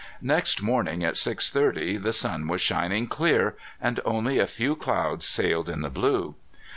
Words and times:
Next 0.23 0.63
morning 0.63 1.03
at 1.03 1.15
six 1.15 1.51
thirty 1.51 1.95
the 1.95 2.11
sun 2.11 2.47
was 2.47 2.59
shining 2.59 3.05
clear, 3.05 3.55
and 3.79 3.99
only 4.03 4.39
a 4.39 4.47
few 4.47 4.75
clouds 4.75 5.27
sailed 5.27 5.69
in 5.69 5.81
the 5.81 5.91
blue. 5.91 6.33